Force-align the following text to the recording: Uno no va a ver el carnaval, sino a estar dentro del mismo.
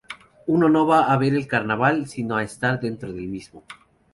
Uno 0.53 0.69
no 0.75 0.81
va 0.87 1.01
a 1.01 1.17
ver 1.19 1.35
el 1.35 1.45
carnaval, 1.47 2.07
sino 2.07 2.35
a 2.35 2.41
estar 2.41 2.79
dentro 2.79 3.13
del 3.13 3.27
mismo. 3.27 3.63